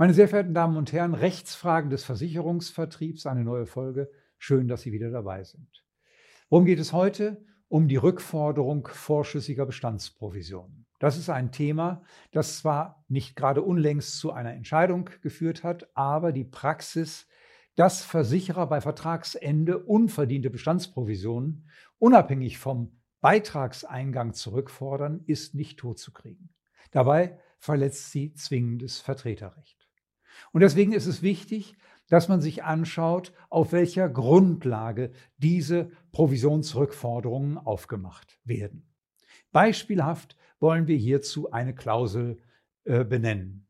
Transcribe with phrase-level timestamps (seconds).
[0.00, 4.10] Meine sehr verehrten Damen und Herren, Rechtsfragen des Versicherungsvertriebs, eine neue Folge.
[4.38, 5.84] Schön, dass Sie wieder dabei sind.
[6.48, 7.44] Worum geht es heute?
[7.68, 10.86] Um die Rückforderung vorschüssiger Bestandsprovisionen.
[11.00, 12.02] Das ist ein Thema,
[12.32, 17.28] das zwar nicht gerade unlängst zu einer Entscheidung geführt hat, aber die Praxis,
[17.74, 26.54] dass Versicherer bei Vertragsende unverdiente Bestandsprovisionen unabhängig vom Beitragseingang zurückfordern, ist nicht totzukriegen.
[26.90, 29.79] Dabei verletzt sie zwingendes Vertreterrecht.
[30.52, 31.76] Und deswegen ist es wichtig,
[32.08, 38.86] dass man sich anschaut, auf welcher Grundlage diese Provisionsrückforderungen aufgemacht werden.
[39.52, 42.38] Beispielhaft wollen wir hierzu eine Klausel
[42.84, 43.66] äh, benennen.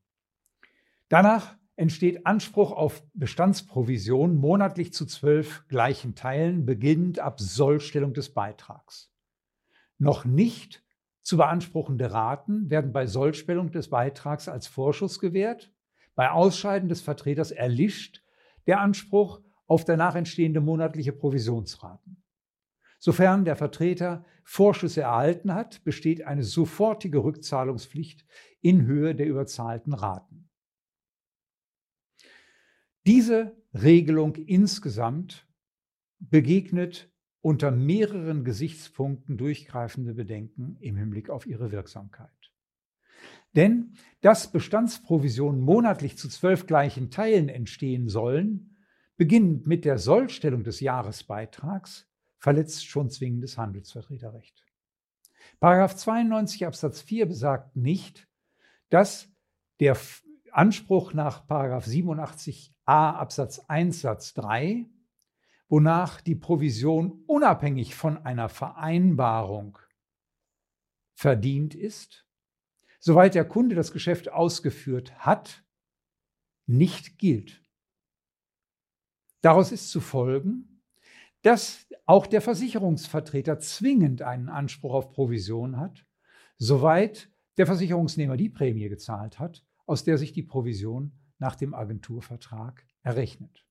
[1.09, 9.10] Danach entsteht Anspruch auf Bestandsprovision monatlich zu zwölf gleichen Teilen, beginnend ab Sollstellung des Beitrags.
[9.98, 10.82] Noch nicht
[11.23, 15.70] zu beanspruchende Raten werden bei Sollstellung des Beitrags als Vorschuss gewährt
[16.20, 18.23] bei Ausscheiden des Vertreters erlischt
[18.66, 22.23] der Anspruch auf danach entstehende monatliche Provisionsraten.
[22.99, 28.26] Sofern der Vertreter Vorschüsse erhalten hat, besteht eine sofortige Rückzahlungspflicht
[28.60, 30.51] in Höhe der überzahlten Raten.
[33.07, 35.48] Diese Regelung insgesamt
[36.18, 37.10] begegnet
[37.41, 42.40] unter mehreren Gesichtspunkten durchgreifende Bedenken im Hinblick auf ihre Wirksamkeit.
[43.57, 48.76] Denn dass Bestandsprovisionen monatlich zu zwölf gleichen Teilen entstehen sollen,
[49.16, 52.07] beginnend mit der Sollstellung des Jahresbeitrags,
[52.38, 54.65] verletzt schon zwingendes Handelsvertreterrecht.
[55.59, 58.29] Paragraph 92 Absatz 4 besagt nicht,
[58.88, 59.29] dass
[59.79, 59.96] der
[60.52, 64.88] Anspruch nach Paragraph 87a Absatz 1 Satz 3,
[65.69, 69.78] wonach die Provision unabhängig von einer Vereinbarung
[71.15, 72.26] verdient ist,
[73.00, 75.65] soweit der Kunde das Geschäft ausgeführt hat,
[76.66, 77.60] nicht gilt.
[79.41, 80.82] Daraus ist zu folgen,
[81.42, 86.06] dass auch der Versicherungsvertreter zwingend einen Anspruch auf Provision hat,
[86.58, 92.86] soweit der Versicherungsnehmer die Prämie gezahlt hat, aus der sich die Provision nach dem Agenturvertrag
[93.02, 93.64] errechnet.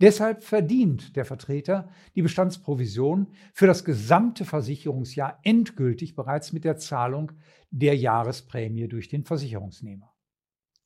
[0.00, 7.32] Deshalb verdient der Vertreter die Bestandsprovision für das gesamte Versicherungsjahr endgültig bereits mit der Zahlung
[7.70, 10.14] der Jahresprämie durch den Versicherungsnehmer.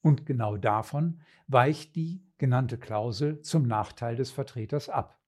[0.03, 5.19] Und genau davon weicht die genannte Klausel zum Nachteil des Vertreters ab.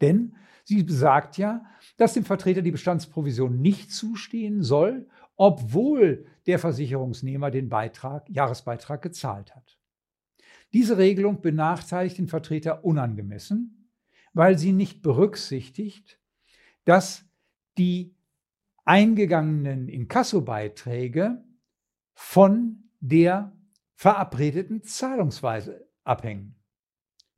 [0.00, 1.64] Denn sie besagt ja,
[1.96, 9.54] dass dem Vertreter die Bestandsprovision nicht zustehen soll, obwohl der Versicherungsnehmer den Beitrag, Jahresbeitrag gezahlt
[9.54, 9.77] hat.
[10.72, 13.90] Diese Regelung benachteiligt den Vertreter unangemessen,
[14.34, 16.20] weil sie nicht berücksichtigt,
[16.84, 17.24] dass
[17.78, 18.14] die
[18.84, 21.44] eingegangenen Inkassobeiträge
[22.14, 23.52] von der
[23.94, 26.54] verabredeten Zahlungsweise abhängen.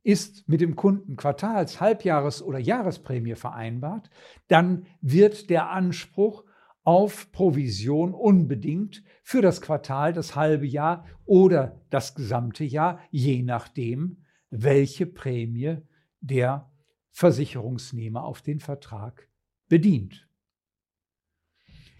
[0.03, 4.09] Ist mit dem Kunden Quartals-, Halbjahres- oder Jahresprämie vereinbart,
[4.47, 6.43] dann wird der Anspruch
[6.83, 14.23] auf Provision unbedingt für das Quartal, das halbe Jahr oder das gesamte Jahr, je nachdem,
[14.49, 15.77] welche Prämie
[16.19, 16.71] der
[17.11, 19.27] Versicherungsnehmer auf den Vertrag
[19.67, 20.27] bedient.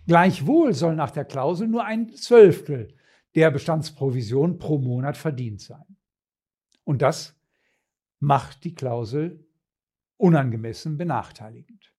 [0.08, 2.96] Gleichwohl soll nach der Klausel nur ein Zwölftel
[3.36, 5.98] der Bestandsprovision pro Monat verdient sein.
[6.84, 7.40] Und das
[8.20, 9.48] macht die Klausel
[10.18, 11.91] unangemessen benachteiligend.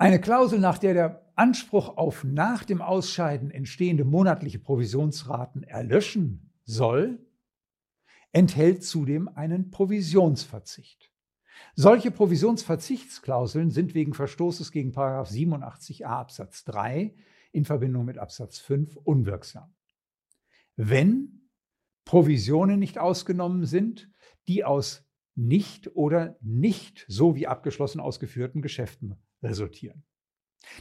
[0.00, 7.18] Eine Klausel, nach der der Anspruch auf nach dem Ausscheiden entstehende monatliche Provisionsraten erlöschen soll,
[8.32, 11.12] enthält zudem einen Provisionsverzicht.
[11.74, 17.14] Solche Provisionsverzichtsklauseln sind wegen Verstoßes gegen 87a Absatz 3
[17.52, 19.74] in Verbindung mit Absatz 5 unwirksam.
[20.76, 21.50] Wenn
[22.06, 24.10] Provisionen nicht ausgenommen sind,
[24.48, 30.02] die aus nicht oder nicht so wie abgeschlossen ausgeführten Geschäften resultieren.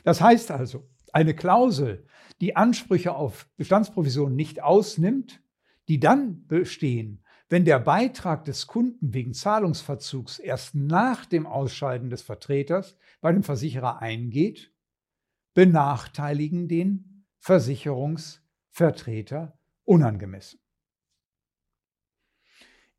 [0.03, 2.05] Das heißt also, eine Klausel,
[2.41, 5.41] die Ansprüche auf Bestandsprovisionen nicht ausnimmt,
[5.87, 12.21] die dann bestehen, wenn der Beitrag des Kunden wegen Zahlungsverzugs erst nach dem Ausscheiden des
[12.21, 14.71] Vertreters bei dem Versicherer eingeht,
[15.55, 20.59] benachteiligen den Versicherungsvertreter unangemessen.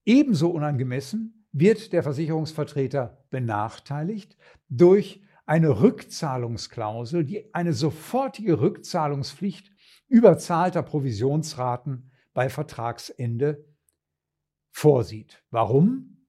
[0.04, 4.36] Ebenso unangemessen wird der Versicherungsvertreter benachteiligt
[4.68, 9.72] durch eine Rückzahlungsklausel, die eine sofortige Rückzahlungspflicht
[10.06, 13.64] überzahlter Provisionsraten bei Vertragsende
[14.70, 15.42] vorsieht.
[15.50, 16.24] Warum?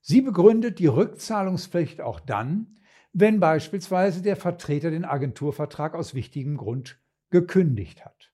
[0.00, 2.78] Sie begründet die Rückzahlungspflicht auch dann,
[3.12, 6.98] wenn beispielsweise der Vertreter den Agenturvertrag aus wichtigem Grund
[7.28, 8.32] gekündigt hat.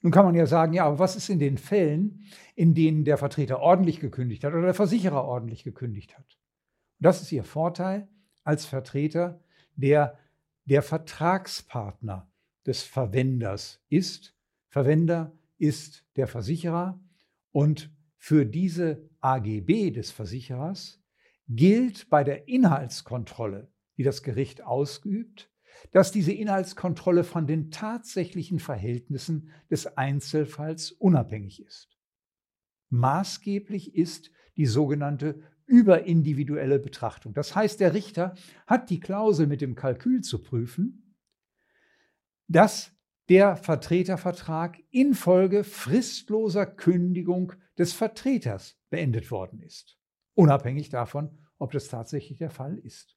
[0.00, 2.22] Nun kann man ja sagen, ja, aber was ist in den Fällen,
[2.54, 6.38] in denen der Vertreter ordentlich gekündigt hat oder der Versicherer ordentlich gekündigt hat?
[7.02, 8.08] Das ist Ihr Vorteil
[8.44, 9.40] als Vertreter,
[9.74, 10.16] der
[10.66, 12.30] der Vertragspartner
[12.64, 14.36] des Verwenders ist.
[14.68, 17.00] Verwender ist der Versicherer
[17.50, 21.02] und für diese AGB des Versicherers
[21.48, 25.50] gilt bei der Inhaltskontrolle, die das Gericht ausübt,
[25.90, 31.98] dass diese Inhaltskontrolle von den tatsächlichen Verhältnissen des Einzelfalls unabhängig ist.
[32.90, 37.32] Maßgeblich ist die sogenannte überindividuelle Betrachtung.
[37.32, 38.34] Das heißt, der Richter
[38.66, 41.16] hat die Klausel mit dem Kalkül zu prüfen,
[42.46, 42.92] dass
[43.30, 49.98] der Vertretervertrag infolge fristloser Kündigung des Vertreters beendet worden ist,
[50.34, 53.16] unabhängig davon, ob das tatsächlich der Fall ist.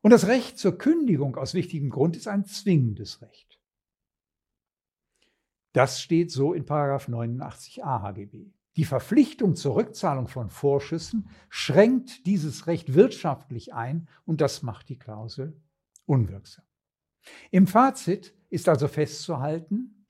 [0.00, 3.60] Und das Recht zur Kündigung aus wichtigem Grund ist ein zwingendes Recht.
[5.72, 8.52] Das steht so in 89a HGB.
[8.76, 14.98] Die Verpflichtung zur Rückzahlung von Vorschüssen schränkt dieses Recht wirtschaftlich ein und das macht die
[14.98, 15.60] Klausel
[16.06, 16.64] unwirksam.
[17.50, 20.06] Im Fazit ist also festzuhalten,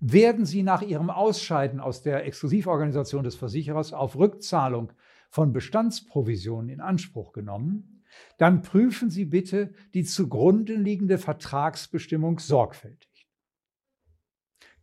[0.00, 4.92] werden Sie nach Ihrem Ausscheiden aus der Exklusivorganisation des Versicherers auf Rückzahlung
[5.30, 8.04] von Bestandsprovisionen in Anspruch genommen,
[8.36, 13.28] dann prüfen Sie bitte die zugrunde liegende Vertragsbestimmung sorgfältig.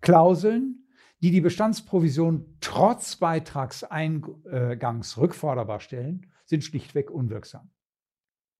[0.02, 0.88] Klauseln,
[1.22, 7.70] die die Bestandsprovision trotz Beitragseingangs rückforderbar stellen, sind schlichtweg unwirksam.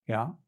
[0.06, 0.38] Ja?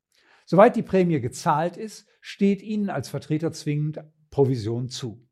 [0.44, 4.00] Soweit die Prämie gezahlt ist, steht Ihnen als Vertreter zwingend
[4.30, 5.26] Provision zu.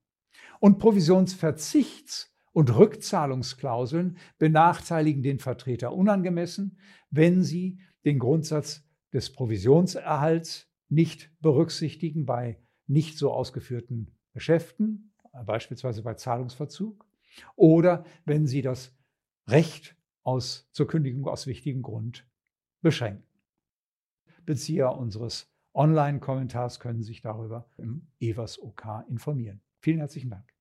[0.60, 6.78] Und Provisionsverzichts- und Rückzahlungsklauseln benachteiligen den Vertreter unangemessen,
[7.10, 16.14] wenn sie den Grundsatz des Provisionserhalts nicht berücksichtigen bei nicht so ausgeführten Geschäften, beispielsweise bei
[16.14, 17.06] Zahlungsverzug,
[17.56, 18.94] oder wenn sie das
[19.46, 22.28] Recht aus, zur Kündigung aus wichtigem Grund
[22.82, 23.24] beschränken.
[24.44, 29.60] Bezieher unseres Online-Kommentars können sich darüber im EWAS OK informieren.
[29.78, 30.52] Vielen herzlichen Dank.